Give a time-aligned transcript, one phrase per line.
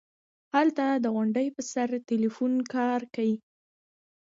[0.55, 3.35] هلته د غونډۍ پر سر ټېلفون کار کيي.